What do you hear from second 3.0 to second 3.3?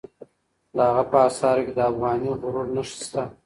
شته.